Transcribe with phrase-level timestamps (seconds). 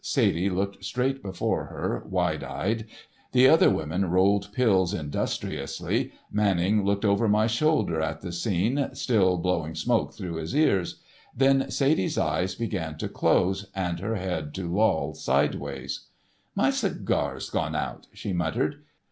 [0.03, 2.87] Sadie looked straight before her, wide eyed,
[3.33, 9.37] the other women rolled pills industriously, Manning looked over my shoulder at the scene, still
[9.37, 10.99] blowing smoke through his ears;
[11.37, 16.07] then Sadie's eyes began to close and her head to loll sideways.
[16.55, 18.81] "My cigar's gone out," she muttered.